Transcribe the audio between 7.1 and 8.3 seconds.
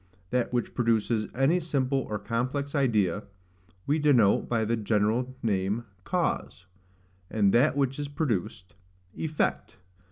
and THAT WHICH IS